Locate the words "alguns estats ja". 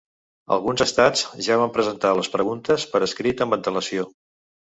0.55-1.57